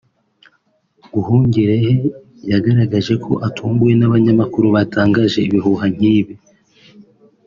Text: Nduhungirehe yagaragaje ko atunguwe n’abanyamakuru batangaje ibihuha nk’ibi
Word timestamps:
Nduhungirehe 1.07 1.91
yagaragaje 2.51 3.13
ko 3.25 3.31
atunguwe 3.47 3.93
n’abanyamakuru 3.97 4.67
batangaje 4.75 5.37
ibihuha 5.47 5.85
nk’ibi 5.95 6.35